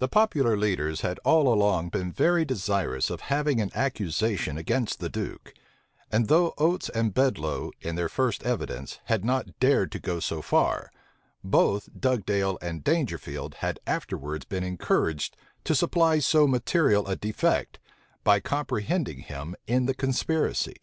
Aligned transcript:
The 0.00 0.08
popular 0.08 0.56
leaders 0.56 1.02
had 1.02 1.20
all 1.20 1.46
along 1.46 1.90
been 1.90 2.10
very 2.10 2.44
desirous 2.44 3.08
of 3.08 3.20
having 3.30 3.60
an 3.60 3.70
accusation 3.72 4.58
against 4.58 4.98
the 4.98 5.08
Duke; 5.08 5.54
and 6.10 6.26
though 6.26 6.54
Oates 6.58 6.88
and 6.88 7.14
Bedloe, 7.14 7.70
in 7.80 7.94
their 7.94 8.08
first 8.08 8.42
evidence, 8.42 8.98
had 9.04 9.24
not 9.24 9.60
dared 9.60 9.92
to 9.92 10.00
go 10.00 10.18
so 10.18 10.42
far, 10.42 10.90
both 11.44 11.88
Dugdale 11.96 12.58
and 12.60 12.82
Dangerfield 12.82 13.54
had 13.62 13.78
afterwards 13.86 14.44
been 14.44 14.64
encouraged 14.64 15.36
to 15.62 15.76
supply 15.76 16.18
so 16.18 16.48
material 16.48 17.06
a 17.06 17.14
defect, 17.14 17.78
by 18.24 18.40
comprehending 18.40 19.20
him 19.20 19.54
in 19.68 19.86
the 19.86 19.94
conspiracy. 19.94 20.74